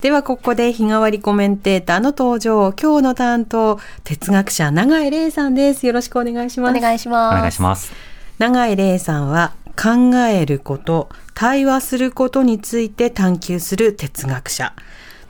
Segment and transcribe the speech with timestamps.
[0.00, 7.36] ではここで日替わりコメンテーターの登場今日の担当哲学者永井玲さんですよろしくお願いしますお願いします。
[7.36, 7.92] お願いします。
[8.38, 14.74] 永井玲さんは考えること対話することについて探求する哲学者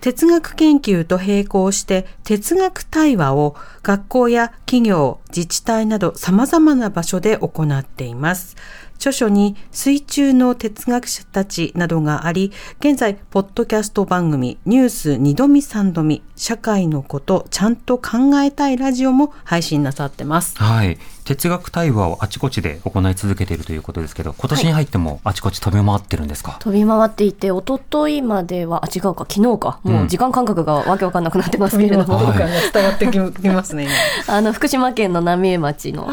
[0.01, 8.57] 哲学研究と並行して哲学対話を学校や企業、自治体など様々な場所で行っています。
[9.01, 20.55] 著書に水中の哲学者たちなどがあり、現在、ポッドキャスト番組ニュース二度見三度見、社会のことちゃんと考えたいラジオも配信なさってます。
[20.59, 20.99] はい。
[21.31, 29.79] 哲学対話をあちこちで行い続けているということですけど、今年に入ってもあちこち飛び回ってるんですか、飛び回っていて、一昨日までは、あ、違うか、昨日か。
[29.85, 32.17] もう時間感覚がわけわかんなくなってますけれども。
[32.19, 32.39] はい
[32.73, 33.87] 伝わってきますね。
[34.27, 36.09] あの、福島県の浪江町の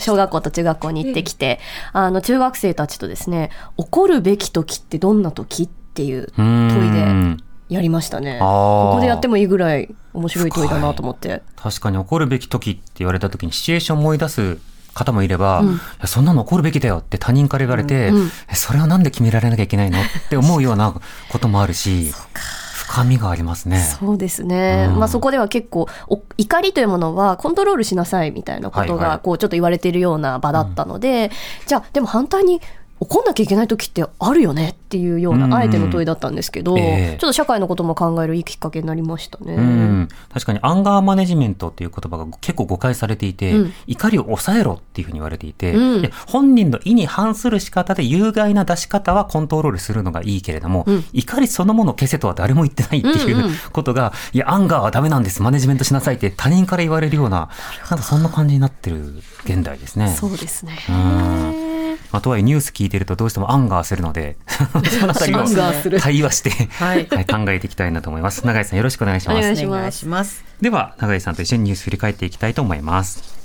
[0.00, 1.60] 小学校と中学校に行ってきて、
[1.92, 7.36] あの、中学生たちとですね、怒るべき時ってどんな時っていう問いで
[7.68, 8.38] やりましたね。
[8.40, 11.42] ここでやってもいいぐらい面白い問いだなと思って。
[11.56, 14.58] 確かに怒るべき時って言われた時にシチュエーションを思い出す
[14.94, 19.98] 方もいれば、うんそんなの怒るべきだよって他人から言われて、うんうんえそれはなんで決められなきゃいけないの？
[20.00, 20.94] って思うような
[21.30, 22.12] こともあるし、
[22.72, 23.80] 深みがありますね。
[23.80, 24.86] そうですね。
[24.90, 24.98] うん。
[24.98, 28.98] まあそこでは結構お怒りというものはコントロールしなさいみたいなことはいはい。
[29.00, 31.30] がこうちょっと言われているような場だったので、
[31.66, 32.62] じゃあでも反対に
[32.98, 37.18] 怒んなきゃいけない時ってあるよねっていうよううんなあえての問いだったんですけど、ええ。
[37.20, 39.54] ちょっと社会のことも考えるいいきっかけになりましたね。
[39.54, 43.72] うん、確かにアンガーマネジメントっていう言葉が結構誤解されていて、うん。
[43.86, 46.02] 怒りを抑えろっていうふうに言われていて、うん。
[46.02, 51.04] で本人の意に反する仕方で有害な出し方はコントロールするのがいいけれども、うん。
[51.12, 53.52] 怒りそのものを消せとは誰も言ってないっていううんうん。
[53.72, 57.50] ことが、いや、アンガーはダメなんです、マネジメントしなさいって他人から言われるような、
[57.90, 60.08] なんかそんな感じになってる現代ですね。
[60.08, 61.65] そうですね。
[62.12, 68.46] あ、とはいえニュース聞いてるとどうしても anger するので、そのあたりを anger す る対話して、はいはい、考えていきたいなと思います。
[68.46, 69.38] 永井さんよろしくお願いします。
[69.38, 70.44] お願いしますお願いします。
[70.60, 73.36] では、永井さんと一緒にニュース振り返っていきたいと思います。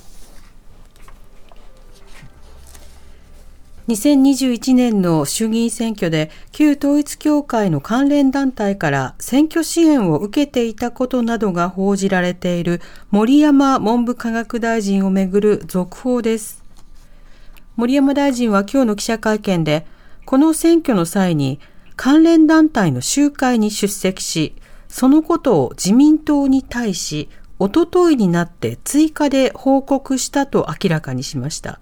[3.87, 12.79] 2021年の衆議院選挙で旧統一教会の関連団体から選挙支援を受けていたことなどが報じられている
[13.09, 16.60] 森山文部科学大臣をめぐる続報です。
[17.81, 19.87] 森山大臣は今日の記者会見で、
[20.25, 21.59] この選挙の際に
[21.95, 24.53] 関連団体の集会に出席し、
[24.87, 27.27] そのことを自民党に対し、
[27.57, 31.79] おとといになって追加で報告したと明らかにしました。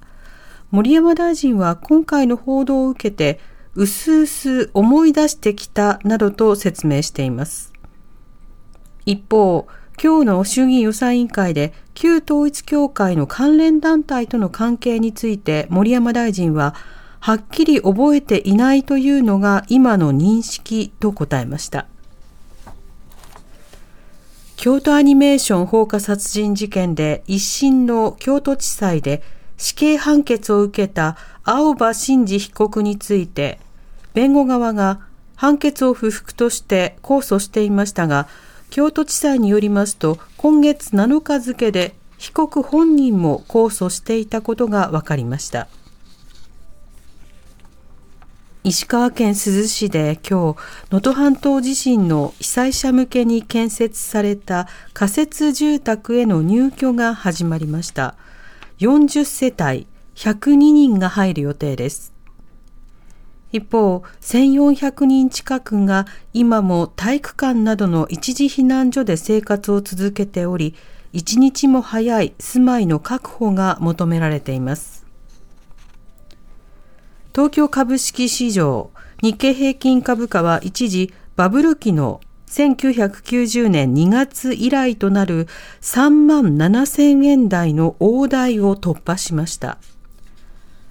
[0.71, 3.41] 森山大臣は今回の報道を受けて、
[3.75, 7.73] うすうす思い出してきたなどと説明しています。
[9.05, 9.67] 一方、
[10.01, 16.73] 今日の衆議院予算委員会で旧統一教会の関連団体との関係について森山大臣は、
[17.19, 21.87] はっきり覚えていないというのが今の認識と答えました。
[24.55, 29.21] 京都アニメーション放火殺人事件で一審の京都地裁で
[29.57, 33.59] 死刑判決を受けた青葉真司被告について
[34.13, 35.01] 弁護側が
[35.35, 38.29] 判決を不服として控訴していましたが
[38.69, 45.67] 京都地裁によりますと今月7日付で被告本人も控訴していたことが分かりました。
[48.65, 50.59] 石川県珠洲市で今日、
[50.91, 58.15] 能登半島地震の被災者向けに建設された仮設住宅への入居が始まりました。
[58.79, 62.18] 40世帯102人が入る予定です。
[63.51, 70.75] 一方、1400人近くが今も体育館などの一時避難所で生活を続けており、
[71.13, 75.05] 一日も早い住まいの確保が求められています。
[77.33, 78.91] 東京株式市場
[79.21, 85.47] 日経平均株価は一時バブル期の1990年2月以来となる
[85.81, 89.77] 3万7000円台の大台を突破しました。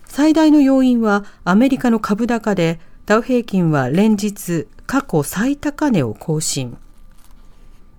[0.08, 6.76] 最大の要因はアメリカの株高でダウ平均は連日過去最高値を更新。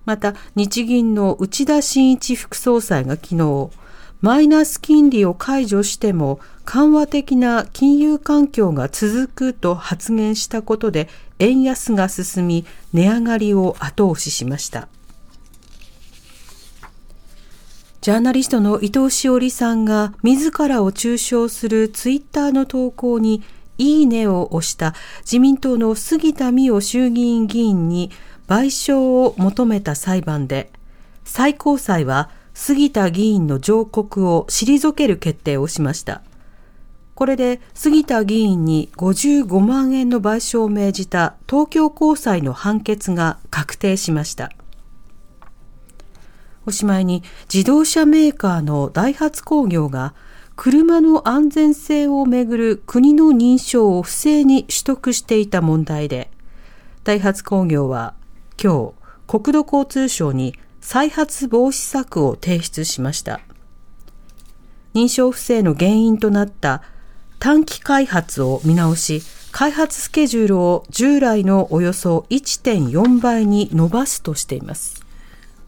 [0.04, 3.70] また日銀の内田真一副総裁が昨日
[4.20, 11.08] マイナス金利を解除しても緩和的な金融環境が続くと発言したことで
[11.38, 14.88] 円安が進み値上がりを後押ししました。
[18.00, 23.42] ジャーナリストの伊藤詩織さんが自らを中傷するツイッターの投稿に
[23.76, 28.10] いいねを押した自民党の杉田水脈衆議院議員に
[28.48, 30.72] 賠償を求めた裁判で
[31.24, 36.22] 最高裁は杉田議員の上告を退ける決定をしました。
[37.14, 44.50] これで杉田議員に55万円の賠償を命じた東京高裁の判決が確定しました。
[46.66, 47.22] おしまいに
[47.52, 50.14] 自動車メーカーのダイハツ工業が
[50.56, 56.30] 車の安全性をめぐる国の認証を不正に取得していた問題で、
[57.02, 58.14] ダイハツ工業は
[58.62, 58.92] 今
[59.28, 63.40] 日国土交通省に再発防止策を提出しました。
[64.92, 66.82] 認証不正の原因となった
[67.38, 69.22] 短期開発を見直し、
[69.52, 74.99] 開発スケジュールを従来のおよそ1.4倍に伸ばすとしています。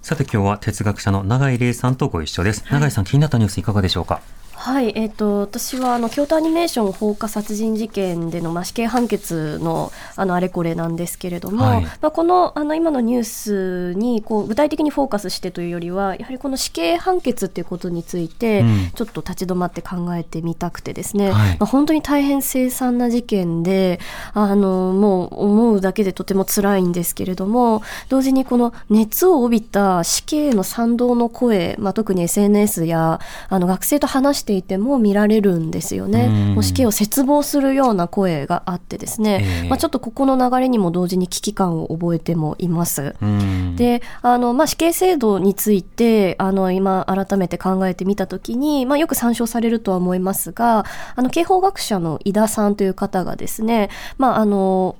[0.02, 2.64] さて今日は哲学者の永井玲さんとご一緒です。
[2.72, 4.20] 永井さん気になったニュースいかがでしょうか？
[4.62, 11.82] はい、えっ、と、私は、あの、京都アニメーション放火殺人事件での、まあ、死刑判決の、あの、あれこれなんですけれども、はい。
[11.82, 18.90] まあ、この、あの、今のニュースに、こう、具体的にフォーカスしてというよりは、やはりこの死刑判決っていうことについて、うん。
[18.94, 21.56] ちょっと立ち止まって考えてみたくてですね、はい。
[21.58, 23.98] まあ、本当に大変凄惨な事件で、
[24.32, 33.18] あの、もう思うだけでとても辛いんですけれども、同時にこの熱を帯びた死刑への賛同の声、まあ、特に SNS や
[33.48, 36.26] あの学生と話していても見られるんですよね。
[36.26, 43.14] うんもう死刑を切望するような声があってですね、ええまあ、ちょっとここの流れにも同時に危機感を覚えてもいます。
[43.20, 50.84] うんで、あの、まあ、死刑制度について、あの、今、改めて考えてみたときに、まあ、よく参照されるとは思いますが、
[51.16, 54.96] あの、刑法学者の井田さんという方がですね、まあ、あの、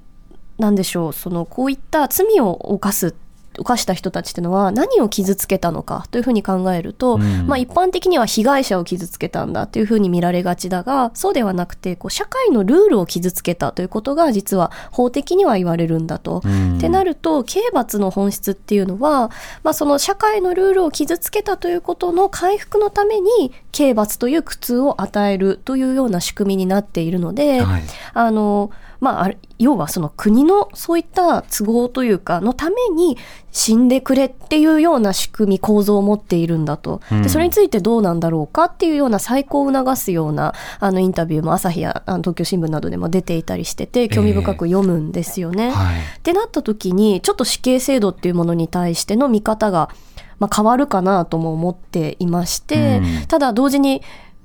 [0.59, 3.15] なんでしょう、その、こういった罪を犯す
[3.59, 7.47] 犯した人たちっていうのは何を傷つけたのかというふうに考えると、うん。
[7.47, 16.43] まあ一般的には被害者を傷つけたんだというふうに見られがちだが、そうではなくて、こう社会のルールを傷つけたということが実は法的には言われるんだと。
[16.45, 16.79] うん。
[16.79, 19.31] ってなると刑罰の本質っていうのは、
[19.63, 27.83] まあ、その社会のルールを傷つけたということの回復のために刑罰という苦痛を与えるというような仕組みになっているので、はい。
[28.15, 28.71] あの
[29.03, 33.19] まあ要はその国のそういった都合というかのために
[33.51, 37.23] 死んでくれっていうような仕組み構造を持っているんだと、うん。
[37.23, 45.71] でそれについてどうなんだろうかっていうような再考を促すようなあのインタビューも朝日やあの東京新聞などでも出ていたりしてて興味深く読むんですよね。
[45.73, 49.91] はいってなった時にちょっと死刑制度っていうものに対しての見方が、
[50.39, 53.27] まあ、変わるかなとも思っていまして、うん。
[53.27, 54.03] ただ同時に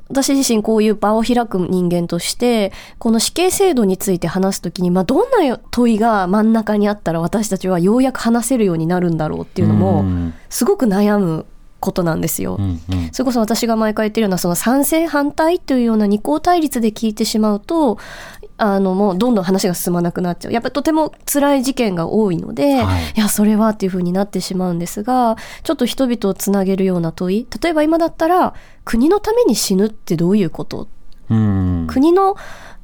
[0.09, 11.45] 私自身こういう場を開く人間としてこの死刑制度について話す時に、まあ、どんな問いが真ん中にあったら私たちはようやく話せるようになるんだろうっていうのうもんすごく悩む
[11.80, 12.56] ことなんですよ。
[12.59, 17.98] うんうんそれこそ私が毎回言ってるようなその賛成反対というような二項対立で聞いてしまうと
[18.59, 20.51] あのもうどんどん話が進まなくなっちゃう。
[20.51, 23.04] やっぱりとても辛い事件が多いので、はい。
[23.15, 27.48] いやそれはっていうふうになってしまうんですがちょっと人々をつなげるような問い。
[27.62, 30.88] 例えば今だったら国のために死ぬってどういうこと？
[31.30, 31.88] うん。
[31.88, 32.36] 国の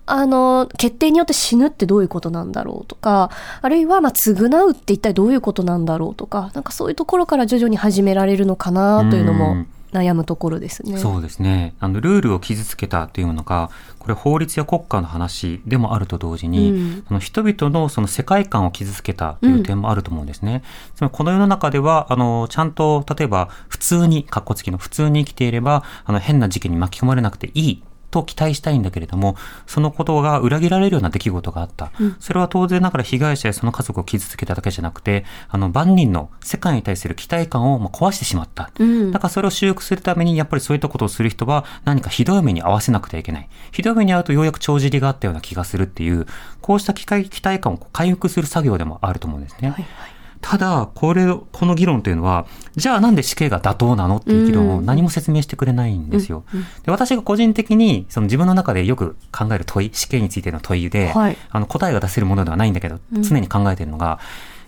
[0.06, 3.31] あの決定によって死ぬってどういうことなんだろうとか
[3.62, 10.98] あるいはまあ償うって一体どういうことなんだろうとかなんかそういうところから徐々に始められるのかなというのもうん悩むところですね。
[10.98, 11.75] そうですね。
[11.80, 13.69] あの、ルールを傷つけたというのが、
[14.00, 20.63] これ法律や国家の話でもあると同時に、うんその人々のその世界観を傷つけたという点もあると思うんですね。
[20.96, 27.84] つまりこの世の中では、あの、ちゃんと、例えば、普通に、格好つきの普通に生きていれば、あの、変な事件に巻き込まれなくていい。
[28.13, 31.91] と期待したいんだけれども、そのことが裏切られるような出来事があった。
[32.20, 38.70] それは当然ながら被害者やその家族を傷つけただけじゃなくて、あの、万人の世界に対する期待感をまあ壊してしまった。
[38.77, 43.50] うんだからそれを修復するために、やっぱりそういったことをする人は何かひどい目に合わせなくてはいけない。
[43.72, 46.27] ひどい目に遭うとようやく帳尻があったような気がするっていう、
[46.62, 49.70] こうした期待期待感を回復する作業でもあると思うんですね。
[49.70, 50.12] はい
[50.43, 52.45] ただ、これ、この議論というのは、
[52.75, 56.43] じゃあなんで死刑が妥当なのっていう議論を何も説明してくれないんですよ。
[56.83, 61.38] で私が個人的に、その自分の中でよく考える問い、死刑についての問いで、はい。
[61.50, 64.19] あの答えが出せるものではないんだけど、常に考えてるのが、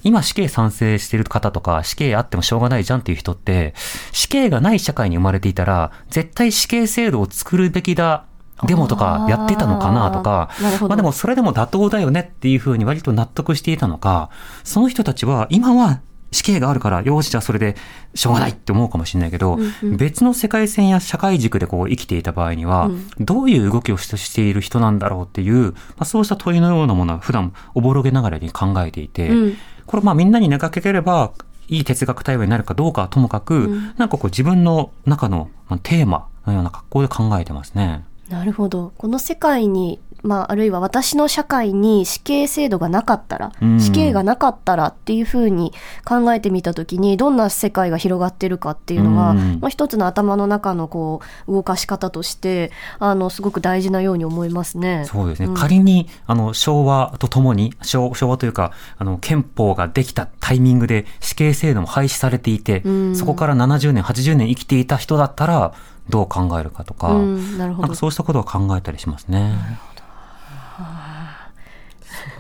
[0.06, 3.74] 今死刑賛成してる方とか、死刑あってもしょうがないじゃんっていう人って、
[4.14, 8.26] 死刑がない社会に生まれていたら、絶対死刑制度を作るべきだ、
[8.64, 10.50] デモとかやってたのかなとか
[10.82, 14.30] まあでもそれでも妥当だよねっていうふうに割と納得していたのか、
[14.64, 16.00] その人たちは今は
[16.32, 17.76] 死刑があるから、よし、じゃあそれで
[18.14, 19.58] しょうがないって思うかもしれないけど、
[19.98, 29.58] 別の世界線や社会軸でこう生きていた場合には、どういう動きをししている人なんだろうっていう、まあ、そうした問いのようなものは普段おぼろげながらに考えていて、うん。
[29.86, 31.32] これまあみんなに投げかければ、
[31.68, 38.04] いい哲学対話になるかどうかはともかく、なんかこう自分の中のまあテーマのような格好で考えてますね。
[38.30, 38.92] なるほど。
[38.98, 43.80] この世界にまあ、あるいは私の社会に死刑制度がなかったら、うん。
[43.80, 45.72] 死刑がなかったらっていうふうに
[46.04, 49.60] 考えてみたときに、どんな世界が広がってるかっていうのは、うん。
[49.62, 55.04] まあ、一つの頭の中のこう、動かし方として、あの、すごく大事なように思いますね。
[55.06, 55.48] そうですね。
[55.48, 55.54] ん。
[55.54, 63.16] 仮に、あの、昭和とともに、昭昭和というか、あの、憲法ができたタイミングで死刑制度も廃止されていて、うん。
[63.16, 65.74] そこから70年、80年生きていた人だったら、
[66.10, 67.96] どう考えるかとか、うん、なるほどなんか。
[67.96, 69.56] そうしたことを考えたりしますね。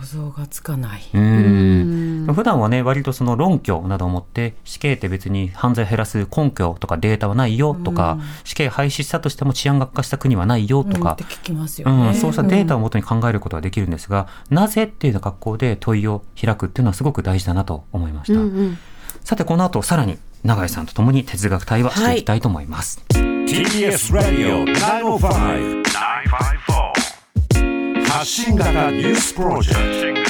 [0.01, 1.03] 想像がつかない。
[1.13, 12.07] うん普段はね、割とその論拠などを持って、死刑って別に犯罪を減らす根拠とかデータはないよとか、死刑廃止したとしても治安が悪化した国はないよとかうんって、聞きますよね。
[12.07, 18.39] うん、そうしたデータをもとに考えることはできるんですが、なぜっていうような格好で問いを開くっていうのはすごく大事だなと思いました。
[18.39, 18.77] うんうん。
[19.23, 23.04] さて、この後さらに永井さんと共に哲学対話していきたいと思います。
[23.47, 30.21] TBS ラディオ905 954発信型ニュースプロジェク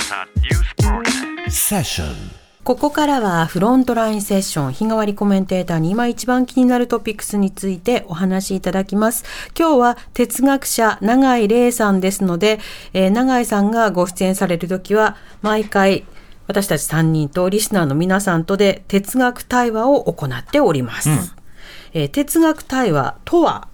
[1.46, 1.50] ト。
[1.50, 2.10] セッション
[2.66, 9.24] ここからはフロントラインセッション日替わりコメンテーターに今一番気になるトピックスについてお話しいただきます。
[9.58, 12.60] 今日は哲学者永井玲さんですので、
[12.94, 16.04] えー永井さんがご出演されるときは毎回
[16.48, 21.35] 私たち3人とリスナーの皆さんとで哲学対話を行っております。
[21.96, 23.68] えー哲学対話とは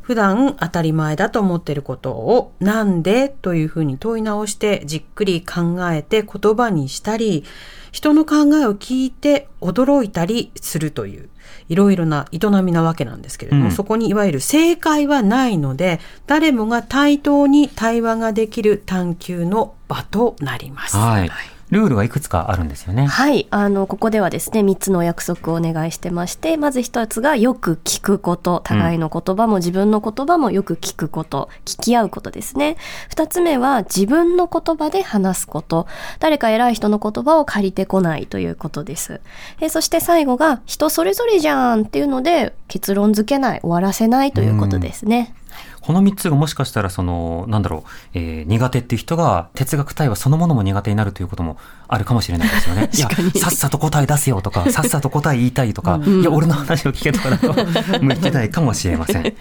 [0.00, 7.44] 普段当たり前だと思っていることをなんでというふうに問い直してじっくり考えて言葉にしたり
[7.90, 11.28] 人の考えを聞いて驚いたりするという
[11.68, 20.96] いろいろな営みなわけなんですけれども、うんそこにいわゆる正解はないので誰もが対等に対話ができる探求の場となります。
[20.96, 21.30] はい。
[21.70, 23.06] ルールがいくつかあるんですよね。
[23.06, 23.48] はい。
[23.50, 28.60] あの、ここではですね、3つのお約束をお願いしてまして、まず1つがよく聞くこと。
[28.64, 31.48] 互いの言葉も自分の言葉もよく聞くこと。
[31.64, 32.76] 聞き合うことですね。
[33.10, 35.88] 2つ目は自分の言葉で話すこと。
[36.20, 39.20] 誰か偉い人の言葉を借りてこないということです。
[39.60, 45.34] えそして最後が人それぞれじゃんっていうので結論付けない、終わらせないということですね。
[45.80, 51.58] この3つがもしかしたら、その、なんだろう、えー苦手っていう人が、哲学対話そのものも苦手になるということも
[51.88, 52.90] あるかもしれないですよね。
[52.94, 53.08] いや、
[53.40, 57.54] さっさと答え出せよとか、さっさと答え言いたいとか、いや、俺の話を聞けとかだと、
[58.02, 59.34] 向いてないかもしれません。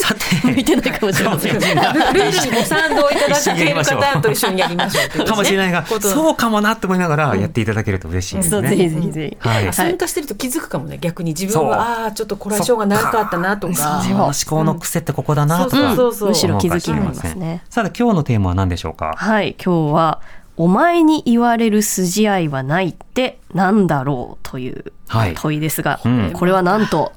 [0.00, 1.54] さて、向いてないかもしれません。
[1.54, 8.70] ルールにご賛同いただける方と一緒にやりましょうかもしれないが、ことそうかもなって思いながらやっていただけると嬉しいですそう、ね。
[8.70, 9.48] ぜひぜひぜひ。
[9.48, 9.72] はい。
[9.72, 14.02] 参加してると気づくかもね逆に自分はああーちょっとこれはしょうがなかったなとか。
[14.04, 15.76] 思考の癖ってここだなとか。
[15.76, 16.28] そうそうそう。
[16.30, 17.62] むしろ気づきますね。
[17.68, 19.14] さて、今日のテーマは何でしょうか？
[19.16, 20.20] はい、今日は、
[20.56, 25.34] お前に言われる筋合いはないってなんだろうというはい。
[25.34, 26.30] 問いですが、うん。
[26.32, 27.12] これはなんと、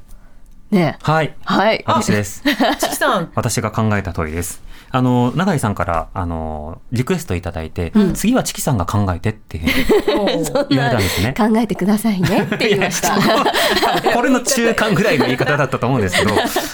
[0.74, 1.36] ね、はい。
[1.46, 1.84] はい。
[1.86, 2.44] 私です。
[2.80, 4.62] チキさん私が考えた問いです。
[4.96, 9.58] あの、永井さんから、あの、リクエストいただいて、次はチキさんが考えてって
[10.70, 11.34] 言われたんですね。
[11.36, 13.16] 考えてくださいねって言いました。
[14.14, 16.32] これの中間ぐらいの言い方だったと思うんですけど、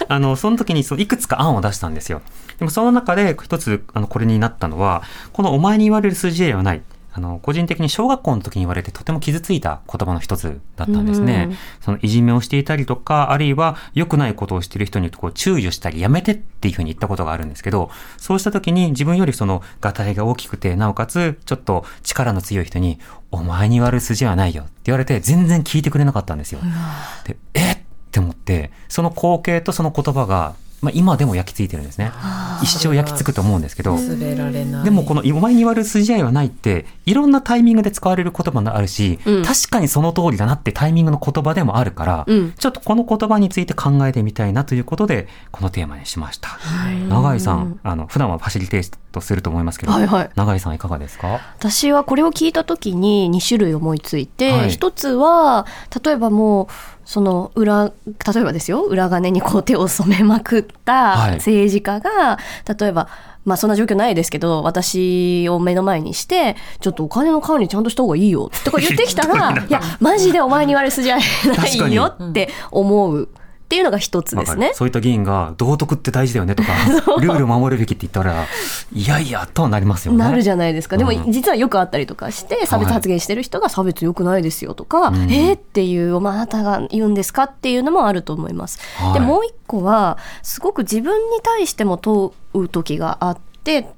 [0.10, 2.22] あの、その時にそういくつか案を出したんですよ。
[2.58, 6.82] でもその中で一つ、あの、これになったのは、このお前に言われる筋合いはない。
[7.20, 11.48] あの、個人的に小学校の時に言われてとても傷ついた言葉の一つだったんですね。
[11.50, 23.00] うんそのいじめをしていたりとか、あるいは良くないことをしている人にこう注意をしたり、やめてっていうふうに言ったことがあるんですけど、そうした時に自分よりその、がたいが大きくて、なおかつ、ちょっと力の強い人に、
[23.32, 26.60] お前に言われる筋はないよって言われて、全然聞いてくれなかったんですよ。
[27.26, 27.78] で、えっ
[28.12, 32.12] て思って、その光景とその言葉が、まあ今でも焼き付いてるんですね。
[32.62, 39.44] 一生焼き付くと思うんですけど、でもこのお前に言われる筋合いはないっていろんなタイミングで使われる言葉もあるし、うん。
[39.44, 42.54] 確かにその通りだなってタイミングの言葉でもあるから、うん。
[42.54, 46.60] ちょっとこの言葉について考えてみたいなということでこのテーマにしました。
[47.10, 50.30] 永井さん、あの普段はファシリテートすると思いますけど、はいはい。
[50.36, 51.40] 永井さんいかがですか？
[51.58, 54.70] 私はこれを聞いた時に2種類思いついて、はい。
[54.70, 55.66] 一つは
[56.04, 56.68] 例えばもう
[57.10, 61.32] その裏例えばですよ裏金にこう手を染めまくったはい。
[61.38, 62.38] 政治家が、
[62.80, 63.10] 例えば
[63.46, 71.22] まあそんな状況ないですけど私を目の前にしてちょっとお金の管理ちゃんとした方がいいよとか言ってきたら いやマジでお前に言われる筋合い
[71.80, 73.28] ないよって思う
[73.70, 74.72] っていうのが一つですね。
[74.74, 76.70] そういった議員が道徳って大事だよねとか、
[77.22, 78.48] ルールを守るべきって言ったら、
[78.92, 80.18] いやいやとはなりますよね。
[80.18, 80.98] なるじゃないですか。
[80.98, 88.80] でもうん実はよくあったりとかして、差別発言してる人が差別良くないですよとか、んえーっていう、お前あなたが言うんですかっていうのもあると思います。
[88.98, 93.49] はいで、もう一個は、すごく自分に対しても問う時があって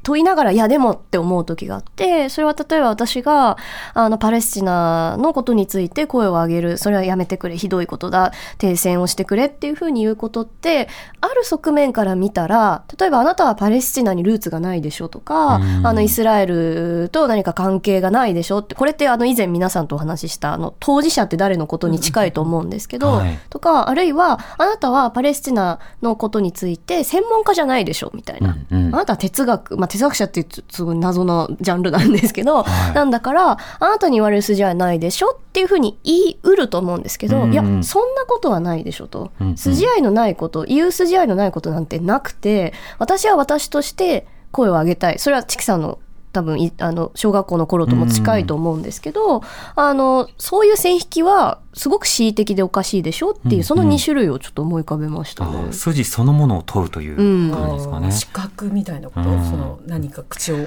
[0.03, 3.57] 問いながら、いやでもって思う時があって、それは例えば私が、
[3.93, 10.87] あの、パレスチナのことについて声を上げる、それはやめてくれ、ひどいことだ、停戦をしてくれっていうふうに言うことって、
[11.21, 15.87] ある側面から見たら、例えばあなたはパレスチナにルーツがないでしょとか、うん。
[15.87, 23.39] あの、イスラエルと何か関係がないでしょって、これってあの、以前皆さんとお話しした、あの、当事者って誰のことに近いと思うんですけど、はい。
[23.49, 28.57] とか、あるいは、あなたはパレスチナのことについて専門家じゃないでしょみたいな。
[28.71, 28.95] うんうん。
[28.95, 39.31] あなたは哲学、まあ、哲学者ってすごい謎のジャンルなんですけど、はいなんだから、あなたに言われる筋合いはないでしょっていうふうに言い得ると思うんですけど、うんうんいや、そんなことはないでしょと。
[39.39, 45.19] うんうん筋合いのないこと、言う筋合いのないことなんてなくて、私は私として声を上げたい。
[45.19, 45.99] それはチキさんの
[46.31, 49.41] 多分いあの小学校の頃とも近いと思うんですけど、
[49.75, 55.71] あのそういう線引きはすごく恣意的でおかしいでしょっていう、うんうんその2種類をちょっと思い浮かべましたね。
[55.71, 58.11] 筋そのものを問うといううん感じですかね。
[58.11, 60.61] 視覚みたいなこと、うんその何か口を挟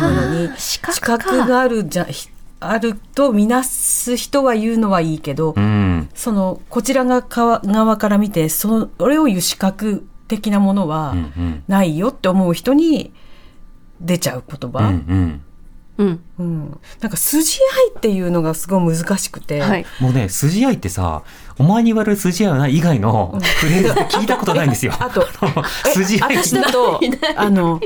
[0.00, 2.28] むのに視覚があるじゃひ
[2.60, 6.08] あるとみなす人は言うのはいいけど、うん。
[6.14, 11.64] そのこちらが側側から見てそれを言う視覚的なものはうんうん。
[11.68, 13.12] ないよって思う人に
[14.00, 15.42] 出ちゃう言うん葉、うん。
[15.98, 16.20] うん。
[16.38, 16.80] うん。
[17.00, 19.84] なんか筋合いっていうのがすごい難しくて、はい。
[20.00, 21.22] もうね、筋合いってさ、
[21.58, 24.94] お前に言われる筋合いはない以外のフレーズで聞いたことないんですよ。
[24.98, 25.26] あと
[25.92, 26.36] 筋合い。
[26.36, 27.00] 私だと
[27.36, 27.80] あの。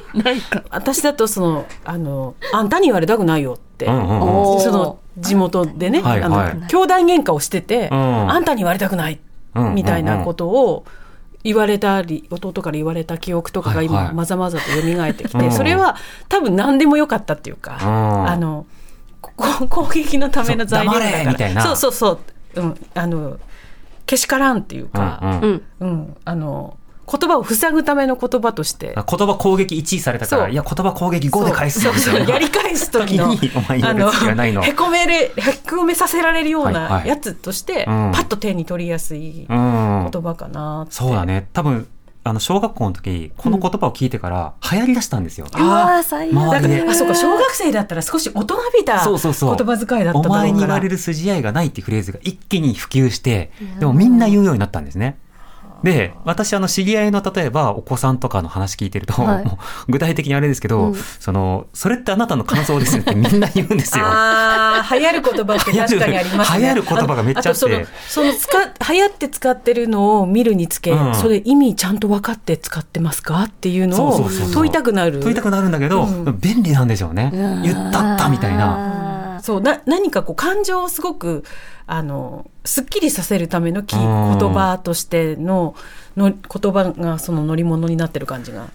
[0.70, 4.60] 私だとそのあのあんたに言われたくないよって、うんうんうん。
[4.60, 6.22] その地元でね、はいはい。
[6.22, 8.30] あの兄弟喧嘩をしてて、うん。
[8.30, 9.18] あんたに言われたくない
[9.56, 9.74] うん。
[9.74, 10.84] みたいなことを
[11.44, 14.04] 言われたり弟から言われた記憶とかがはいはい。
[14.06, 15.52] 今まざまざと蘇ってきて、うん。
[15.52, 15.96] それは
[16.28, 18.28] 多分何でもよかったっていうか、うん。
[18.28, 18.66] あの
[19.68, 21.62] 攻撃のための材料だそう黙かられみたいな。
[21.62, 22.10] そうそうそ
[22.56, 23.38] う、うん、あの
[24.06, 25.40] けしからんっていうか、うんうん。
[25.40, 25.62] うん。
[25.80, 26.76] うんあの
[27.10, 28.94] 言葉を塞ぐための言葉として。
[28.94, 31.94] 言葉攻撃1位されたから、いや、言葉攻撃5で返すそう。
[31.94, 32.28] みたいなそう。
[32.30, 34.62] やり返す時の 時にお前に言われる隙がないの。
[34.62, 37.08] へこめれへこめさせられるようはいはない。
[37.08, 38.12] やつとして、うん。
[38.14, 40.08] パッと手に取りやすいうん。
[40.10, 41.48] 言葉かなって、そうだね。
[41.52, 41.86] 多分、
[42.26, 45.46] あの、小学校の時、この言葉を聞いてから流行り出したんですよ。
[45.54, 46.88] うわー、最悪。
[46.88, 50.28] あそうか小学生だったら少し大人びた言葉遣いだったおだろうから。
[50.40, 55.18] 前に言われる筋合いがないっていうフレーズが一気に普及して、でもみんな言うようになったんですね。
[55.84, 59.44] で、私、あの、知り合いの、例えば、お子さんとかの話聞いてると、はい。
[59.86, 60.94] 具体的にあれですけど、うん。
[60.94, 64.04] その、それってあなたの感想ですねってみんな言うんですよ。
[64.08, 66.58] ああ流行る言葉って確かにありますね。
[66.58, 67.60] 流行る言葉がめっちゃあって。
[67.60, 71.14] とそのその使流行って使ってるのを見るにつけ、うん。
[71.14, 75.20] それ意味ちゃんと分かって使ってますかっていうのを問いたくなる。
[75.20, 76.38] 問いたくなるんだけど、うん。
[76.40, 77.30] 便利なんでしょうね。
[77.62, 79.13] 言ったったみたいな。
[79.44, 79.46] な。
[79.46, 81.44] そうな何かこう感情をすごく
[81.86, 85.74] あのすっきりさせるためのきうん言葉としての
[86.16, 88.68] の言葉がその乗り物になってる感じが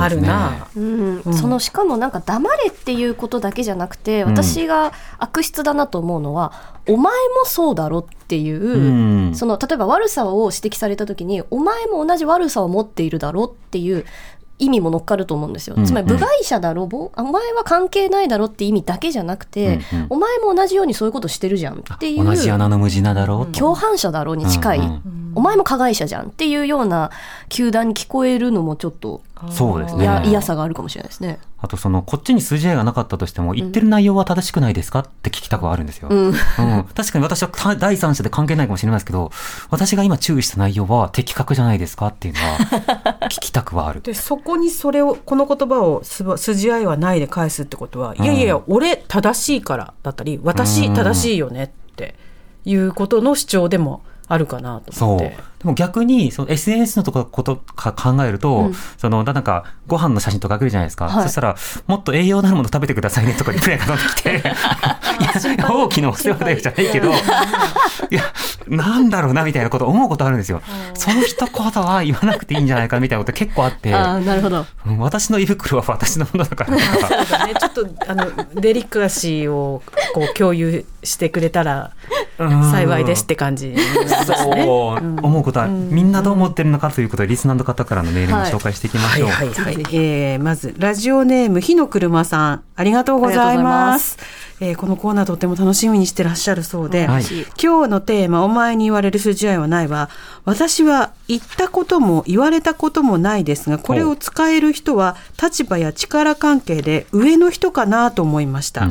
[0.00, 0.08] あ。
[0.08, 0.68] るな。
[0.74, 14.06] うんうんそのしかもなんか黙れっていうことだけじゃなくて、うん私が悪質だなと思うのは、お前もそうだろっていう、うんその例えば悪さを指摘された時にお前も同じ悪さを持っているだろっていう
[14.58, 15.76] 意味も乗っかると思うんですよ。
[15.76, 23.58] うんつまり部外者だろ、ぼお前は関係ないだろって意味だけじゃなくて、うんうんお前も同じようにそういうことしてるじゃんっていう同じ穴の無地なだろうと。
[23.58, 25.02] 共犯者だろうに近い、うんうん
[25.34, 27.10] お前も加害者じゃんっていうような
[27.48, 30.04] 球団に聞こえるのもちょっとそうですね。
[30.04, 31.38] や嫌さがあるかもしれないですね。
[31.58, 36.08] あとその、こっちに筋合いがなかったとしても、言ってる内容は正しくないですかって聞きたくはあるんですよ。
[36.10, 36.34] うんうん
[36.94, 39.30] 確かに私はた第三者で関係ないかもしれないですけど、
[39.70, 44.00] 私が今注意した内容は的確じゃないですかっていうのは聞きたくはある。
[44.02, 52.14] でそこにそれをこの言葉をすば筋合いはないで返すってことは、いやいやいや俺正しいからだったり私正しいよねって
[52.64, 55.18] いうことの主張でもあるかなとそう。
[55.18, 55.66] で思って。
[55.66, 61.08] も逆に、その SNS のとかことか考えると、うんその、なんか、ご飯の写真とかあげるじゃないですか。
[61.08, 64.42] はいそしたら、もっと栄養のあるもの食べてくださいねとかリプライが飛んできて、
[65.68, 67.14] 大きなお世話だよじゃないけど、い
[68.14, 68.22] や、
[68.68, 70.60] なんだろうなみたいなこと思うことあるんですよ。
[70.94, 74.66] その一言は言わなくていいんじゃないかみたいなこと結構あって、ああ、なるほど。
[74.86, 77.08] うん私の胃袋は私のものだからとか。
[77.08, 79.82] そうだね、ちょっとあのデリカシーを
[80.14, 81.92] こう共有してくれたら
[82.38, 84.08] 幸いですって感じですね。
[84.26, 89.28] そう、思うことは、みんなどう思ってるのかということで、リスナーの方からのメールも紹介していきまはいしょう。
[89.30, 89.74] はいはい。
[89.92, 94.18] えーまず、ラジオネーム、火の車さん、ありがとうございます。
[94.60, 97.24] えーこのコーナーとっても楽しみにしてらっしゃるそうで、はい
[97.60, 100.08] 今日のテーマ、お前に言われる筋合いはないは、
[100.46, 108.88] 私は言ったことも言われたこともないですが、これを使える人は立場や力関係で上の人かなと思いました。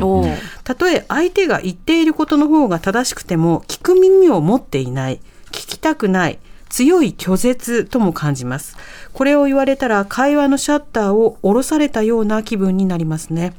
[0.64, 8.78] たとえ相手が言っていることの方が正しくても聞く耳を持っていない聞きたくない強い拒絶とも感じます。
[9.14, 13.54] これを言われたら会話のシャッターを下ろされたような気分になりますね。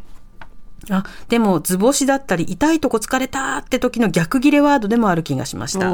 [0.91, 5.93] あ、でも図星だったり痛いとこ疲れたって時の逆切れワードでもある気がしました。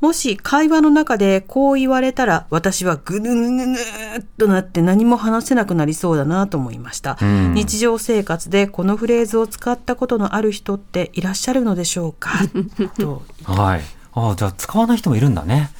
[0.00, 12.30] もし会話の中でこう言われたら私はぐぬぬぬぬーっとなって何も話せなくなりそうだなと思いました、ん日常生活でこのフレーズを使ったことのある人っていらっしゃるのでしょうか？
[12.98, 13.80] とはい。
[14.12, 15.70] ああ、じゃあ使わない人もいるんだね。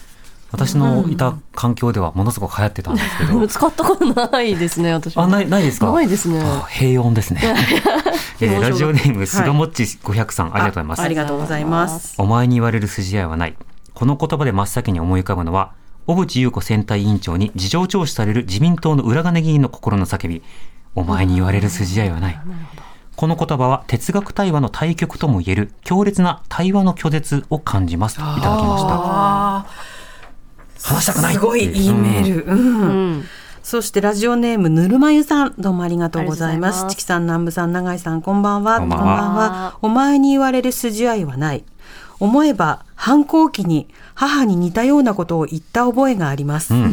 [0.56, 3.46] 私のいた環境ではものすごく流行ってたんですけど。
[3.48, 5.24] 使ったことないですね、私は。
[5.24, 5.92] あ、ない、ないですか？
[5.92, 7.40] ないですねあ平穏ですね。
[8.40, 11.08] えーラジオネーム、すがもっち500さん、ありがとうございますあ。
[11.08, 13.54] りがとうございますお前に言われる筋合いはない。
[13.94, 15.70] この言葉で真っ先に思い浮かぶのは、
[16.06, 20.42] 小渕優子選対委員長に事情聴取される自民党の裏金議員の心の叫び。
[20.94, 22.40] お前に言われる筋合いはない。
[23.16, 29.95] この言葉は哲学対話の対極とも言える強烈な対話の拒絶を感じますといただきました。
[30.84, 31.34] あ話したくない。
[31.34, 32.80] すごいいいメール、うん。
[32.80, 33.24] うん。
[33.62, 35.54] そしてラジオネームぬるま湯さん。
[35.58, 36.84] どうもありがとうございます。
[36.84, 36.94] ます。
[36.94, 38.78] チキさん南部さん永井さんこんばんは。
[38.78, 39.00] こんばん
[39.34, 39.78] は。
[39.82, 41.64] お前に言われる筋合いはない。
[42.20, 46.82] 思えば反抗期に母に似たようなことを言った覚えがあります、うん。
[46.82, 46.86] う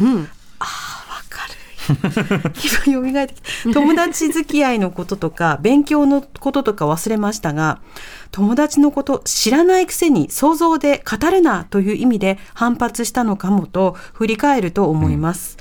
[1.91, 1.95] ん。
[2.93, 7.81] 今蘇ってきた友達付き合いのこととか勉強のこととか忘れましたが
[8.31, 15.57] 友達のこと知らないくせに想像で語るなという意味で反発したのかもと振り返ると思います。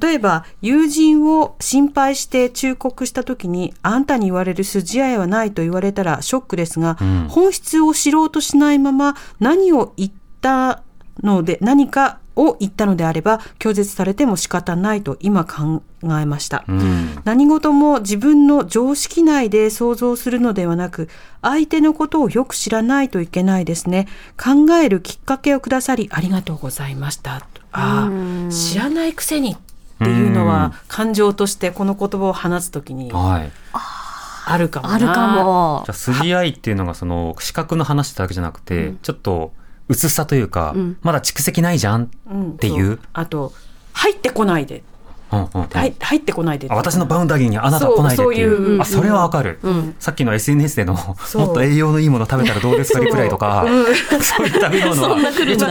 [0.00, 10.82] 例えば友人を心配して忠告した時にあんたに言われる筋合いはないと言われたらショックですが、うん本質を知ろうとしないまま何を言った
[11.22, 16.64] ので何かを言ったのであれば拒絶されても仕方ないと今考えました。
[16.68, 17.20] うん。
[17.24, 21.08] 何事も自分の常識内で想像するのではなく
[21.42, 24.08] 相手のことをよく知らないといけないですね。
[24.36, 27.46] 考えるきっかけをくださりありがとうございました。
[27.72, 28.48] あうん。
[28.48, 29.56] あ知らないくせにっ
[29.98, 33.52] ていうのは感情としてこの言葉を放つときにはい。
[34.46, 34.94] あるかもな。
[34.94, 35.82] あるかも。
[35.86, 35.94] じゃあ。
[35.94, 39.52] 筋合いっていうのがその視覚の話だけじゃなくて、ちょっと
[39.88, 40.96] 薄さというか、うん。
[41.02, 42.96] まだ蓄積ないじゃんうんっていう。
[42.96, 43.52] そあと
[43.92, 44.82] 入ってこないで、
[45.32, 45.68] うんうんうん。
[45.68, 46.68] はい入ってこないで。
[46.70, 48.56] あ私のバウンダリーにあなたは来ないでっていう。
[48.56, 49.96] そうあそれはわかる、うん。
[49.98, 53.66] さっきの SNS でのもっと栄養のいいもの食べたらどうですかリプライとか。
[54.20, 54.46] そう。
[54.46, 55.66] いった食べ物はちょっと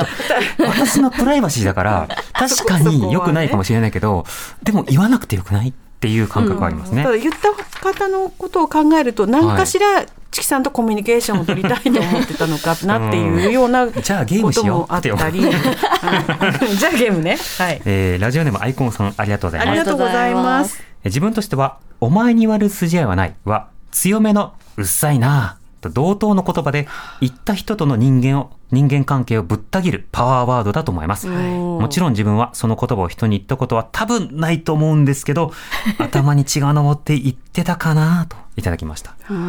[0.63, 4.25] 私のプライバシーだから 確かに良くないかもしれないけど
[4.63, 7.01] でも言わなくてよくないっていう感覚はありますね。
[7.01, 7.11] た。
[7.11, 17.37] だ言った方のことを考えると何かしらチキさんとコミュニケーションを取りたいと思ってたのかなっていうようなこじゃあゲームしよう じゃあゲームね。
[17.57, 17.81] はい。
[17.85, 19.69] えーラジオネームアイコンさんありがとうございます。
[19.69, 19.85] ありが。
[19.85, 20.83] とうございます。
[21.05, 25.57] え自分としては、お前に言われる筋合いはないは、強めのうっさいな
[25.89, 26.87] 同等の言葉で、
[27.21, 31.27] 言った人との人間を、人間関係をぶった切るパワーワードだと思います。
[31.27, 35.51] もちろん自分はその言葉を人に言ったことは多分ないと思うんですけど、
[35.99, 39.15] 頭に血が上って言ってたかなといただきました。
[39.29, 39.39] 今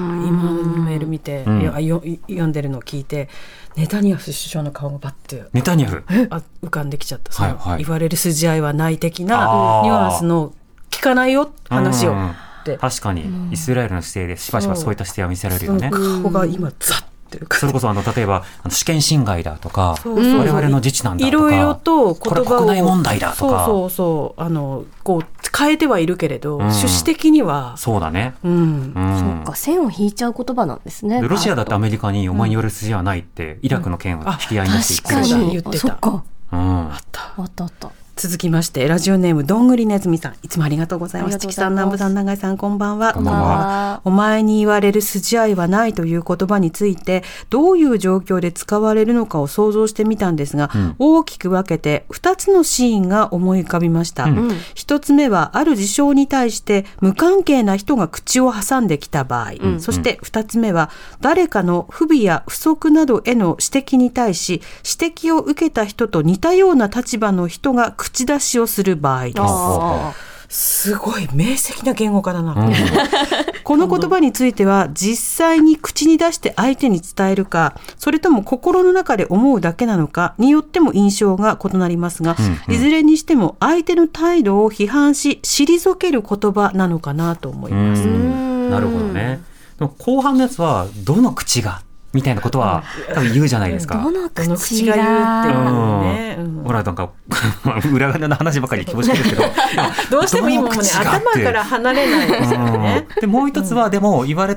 [0.42, 0.52] の
[0.84, 1.60] メール見て、うん。
[1.62, 3.28] いやよ読んでるのを聞いて
[3.76, 6.04] ネタニヤフ首相の顔がバッてネタニヤフ？
[6.30, 7.84] あ浮かんできちゃった、そのはいはい。
[7.84, 9.36] 言われる筋合いはない的な
[9.84, 10.52] ニュアンスの
[10.90, 12.32] 聞かないよ話をうん
[12.72, 12.78] って。
[12.78, 14.90] 確かに、イスラエルの姿勢でしばしばそう。
[14.90, 15.90] いった姿勢を見せられるよね。
[15.90, 17.04] 顔が今ザ
[17.50, 20.22] それこそあの例えばあの試験侵害だとかそう。
[20.22, 23.64] そう我々の自治なんだとかいろいろとこれ言葉を国内問題だとか。
[23.66, 26.62] そうそうそうあのこう変えてはいるけれど、ん。
[26.62, 28.34] 趣旨的には、そうだね。
[28.42, 28.92] うん。
[28.94, 29.18] うん。
[29.44, 31.20] そっか、線を引いちゃう言葉なんですね。
[31.22, 35.44] でロシアだってアメメリカにお前に言われる筋はないって、イラクの件を引き合いにして言ってるし。
[35.44, 35.78] に言ってた。
[35.78, 36.24] そっか。
[36.52, 36.92] うん。
[36.92, 37.34] あった。
[37.36, 37.90] あったあった。
[38.16, 40.34] 続きましてラジオネームどんぐりねずみさん。
[40.42, 41.38] いつもありがとうございます。
[41.50, 43.12] さん南部さん永井さんこんばんは。
[43.12, 44.00] こんばんは。
[44.04, 50.96] お前に言われる筋合いはないという言葉についてどういう状況で使われるのかを想像してみたんですが、うん。
[51.00, 54.50] 大きく分けて2つのシーンが思い浮かびました、うん。
[54.74, 59.80] 一つ目はある事象に対して無関係な人が口を挟んできた場合、うん。
[59.80, 64.62] そして二つ目は誰かの不備や不足などへの指摘に対し
[64.98, 69.36] 指摘を受けた人と似たような立場の人が口出しをする場合です。
[69.40, 70.14] あ
[70.48, 72.72] すごい明晰な言語化だな、うん
[73.64, 88.02] この言葉については実際に口に出して相手に伝えるかそれとも心の中で思うだけなのかによっても印象が異なりますが、うんうんいずれにしても相手の態度を批判し退ける言葉なのかなと思います。
[88.02, 89.40] うんなるほどね。
[89.78, 91.82] でも後半のやつは、どの口が
[92.14, 92.82] みたいなことは
[93.14, 93.96] 多分言うじゃないですか。
[94.02, 97.10] どの口口が言うってね、うんほら、なんか、
[97.92, 99.42] 裏金の話ばかり恐縮ですけど。
[100.10, 103.06] どうしても今もね頭から離れないですよね。
[103.16, 104.56] うんで、もう一つは、でも、言われ、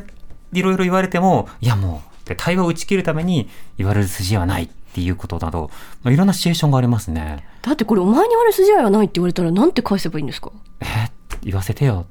[0.54, 5.70] いろいろ言われても、いやもう、で対話を打ち切るために言われる筋はないっていうことなど、
[6.04, 7.46] まあ、いろんなシチュエーションがありますね。
[7.62, 10.52] だってこれお前に悪い筋合いはないって言われたらなんて返せばいいんですか？
[10.82, 11.10] え？
[11.44, 12.06] 言わせてよ。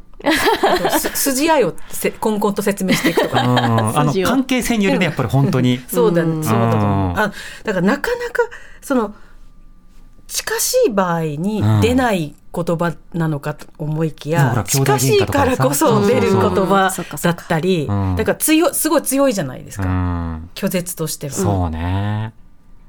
[1.14, 3.42] 筋合いをせこんこんと説明していくとうか。
[3.42, 5.80] ん、あの関係性によるね、やっぱり本当に。
[5.88, 7.10] そうだ、うんそうだと思う。
[7.10, 7.32] うんあ、
[7.64, 8.42] だからなかなか、
[8.80, 9.14] その、
[10.26, 19.88] 近しい場合に出ない言葉なのかと思いきや、近しいからこそ出る言葉だったり、うんだから強い、すごい強いじゃないですうか。
[19.88, 21.32] ん、拒絶としては。
[21.32, 22.32] そうね。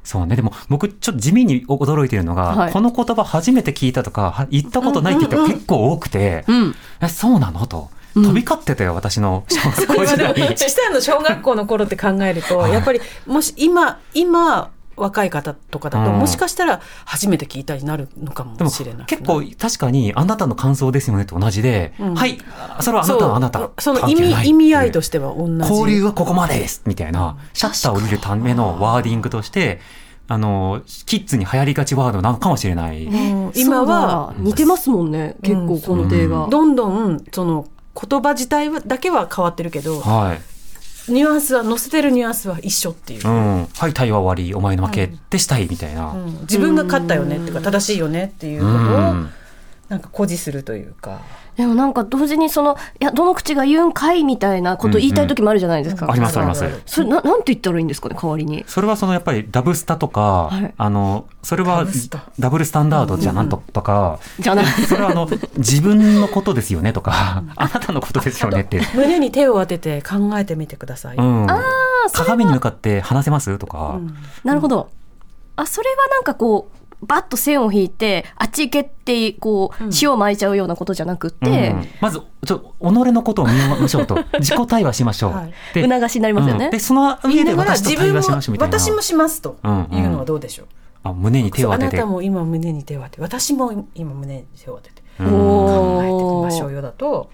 [0.08, 0.38] そうね。
[0.38, 6.76] でも僕ちょっと地味に驚いてるのが、はいこの言葉初めて聞いたとか、は言ったことないって人が結構多くて、うん。
[7.02, 7.68] え、そうなの？
[7.68, 7.90] と。
[8.16, 10.34] うん飛び交ってたよ、私の小学校時代。
[10.58, 19.06] 下の小学校の頃って考えると、はいやっぱりもし今今若い方とかだと、うんもしかしたら初めて聞いたりなるのかでももしれない。
[19.06, 22.38] 結構確かにあなたの感想ですよねと同じで、うんはい、
[22.82, 23.70] それはあなたはあなた。
[23.80, 25.54] その意味意味合いとしては同じ。
[25.70, 29.80] 交流はここまでですみたいな、シャッターを降りるためのワーディングとして、
[30.28, 33.06] あの、キッズに流行りがちワードなのかもしれない。
[33.06, 35.36] うん今は似てますもんね。
[35.42, 36.46] 結構この手が。
[36.46, 37.68] うんどんどんその
[38.00, 40.57] 言葉自体はだけは変わってるけど、はい。
[41.08, 43.28] ニュアンスは載せてるニュアンスは一緒っていう。
[43.28, 43.68] うん。
[43.74, 46.12] はい、対話終わり、お前の負けってしたいみたいな。
[46.12, 48.80] うん自分が勝ったよねっていうか正しいよねっていうことをう
[49.16, 49.30] ん
[49.90, 51.22] なんか誇示するというか。
[51.56, 56.12] でもなんか同時にその、いや、どの口が言うんかいみたいなこと言いたい時もあるじゃないですか。
[56.12, 58.64] ありますありますそれな、なんて言ったらいいんですかね、代わりに。
[58.68, 61.86] それはそのやっぱりダブスタとか、はいあの、それは
[62.38, 64.66] ダブルスタンダードじゃなんととか、じゃない。
[64.66, 68.82] それはあの、自分のことですよねとか、あなたのことですよねって。
[68.94, 71.18] 胸に手を当てて考えてみてください。
[71.18, 71.48] うん。
[72.14, 74.90] 鏡に向かって話せますとか、うんなるほど。
[75.56, 84.16] あ、それはなんかこう、バッと線を引いて、あっち行けって、こう、塩を撒いちゃうようなことじゃなくって、うんまず、ちょ、己のことを見ましょうと。
[84.40, 85.32] 自己対話しましょう。
[85.34, 88.80] はいで促しになりますよねうんで、その上で私と対話自分もしましょうみたいな。
[88.80, 90.68] 私もしますとうんうんいうのはどうでしょう？
[91.04, 92.06] あ胸に手を当ててあなた。
[92.08, 97.30] も今胸に手を当て私も今胸に手を当ててうんお考えてみーましょうよだと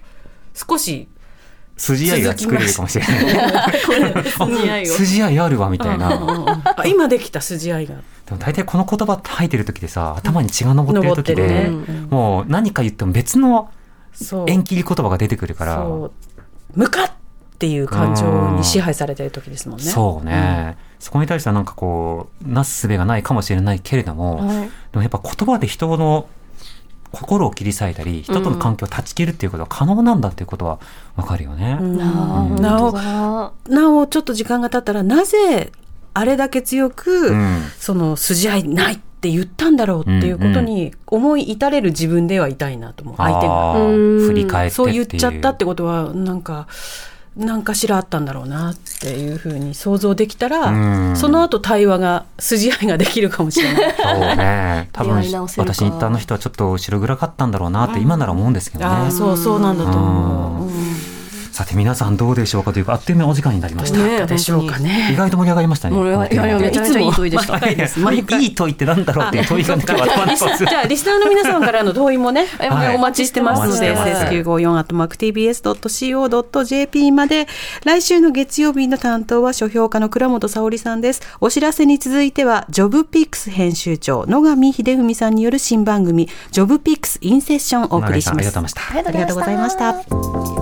[0.54, 1.08] 少し
[1.76, 3.04] 筋合いが作れるかもしれ
[4.66, 4.86] ない。
[4.86, 6.62] 筋合いあるわ、みたいな。
[6.76, 7.96] あ今できた筋合いが
[8.26, 11.70] でも大体この言葉って吐いてる時でさ、頭に血が上ってる時で、ね。
[12.10, 13.70] もう何か言っても別の
[14.46, 16.12] 縁切り言葉が出てくるから、そ
[16.74, 16.78] う。
[16.78, 17.10] 向かっ
[17.58, 19.84] ていう感情に支配されてる時ですもんね。
[19.84, 24.68] そうね、そこに対してはなんかこう、なすすべがないかもしれないけれども、はい。
[24.68, 26.26] でもやっぱ言葉で人の
[27.12, 30.80] 心を切り裂いたり、人との関係を断ち切るっていうことは可能なんだっていうことは
[31.14, 31.76] わかるよね。
[31.80, 32.00] うん。
[32.00, 33.52] うん本なお。
[33.68, 35.70] なおちょっと時間が経ったらなぜ
[36.14, 43.74] あれだけ強く、うんその筋合いないって言ったんだろうっていうことに思い至れる自分ではいたいなと思う相手が。
[44.28, 44.92] 振り返ってそう。
[44.92, 46.66] 言っちゃったってことはなんか
[47.36, 53.94] 何かしらあったんだろうなっていうふうに想像できたら、うんその後対話が筋合いができるかもしれない。
[53.96, 54.88] そうね。
[54.92, 55.16] 多分
[55.56, 58.90] 私に言ったあの人はちょっと後ろ暗かったんだろうなって今なら思うんですけどね。
[58.90, 60.63] ああそうそうなんだと思う。
[61.54, 63.98] さて皆さんどうでしょうかというかあっという間にお時間になりました。
[63.98, 65.14] ねでしょうか意ね。
[65.16, 65.96] 外と盛り上がりましたね。
[65.96, 74.50] いやいやめちゃめちゃいい問いでした毎回です毎回いい問いってなんだろうっていう問いがじゃあ、リスナーの皆さんからの同意もね、はいお待ちしてますので、お待ちしてます
[75.62, 77.46] ss954-tbs.co.jp まで、
[77.84, 81.22] 来週の月曜日の担当は書評家の倉本沙織さんです。
[81.40, 88.36] お知らせに続いては、ジョブピックス編集長、野上秀文さんによる新番組、ジョブピックスインセッションをお送りします。
[88.36, 88.80] ありがとうございました。
[88.90, 89.94] ありがとうございました。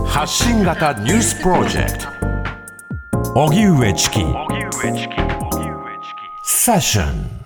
[0.06, 3.40] 発信型ニュースプロジェクト。
[3.40, 4.20] 荻上チキ。
[6.42, 7.41] セッション